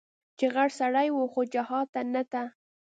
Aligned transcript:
چې 0.37 0.45
غټ 0.55 0.69
سړى 0.79 1.07
و 1.11 1.17
خو 1.33 1.41
جهاد 1.53 1.87
ته 1.93 2.01
نه 2.13 2.23
ته. 2.31 2.43